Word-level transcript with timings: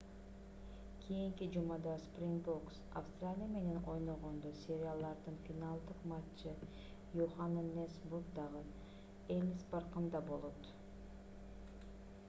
кийинки 1.01 1.45
жумада 1.55 1.91
спрингбокс 2.05 2.77
австралия 3.01 3.49
менен 3.57 3.79
ойногондо 3.91 4.49
сериялардын 4.63 5.37
финалдык 5.45 5.99
матчы 6.13 6.49
йоханнесбургддагы 7.21 8.63
эллис 9.39 9.63
паркында 9.75 10.25
болот 10.33 10.61